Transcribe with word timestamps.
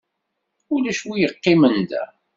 Ulac 0.73 0.99
wi 1.07 1.15
yeqqimen 1.21 1.77
da. 1.89 2.03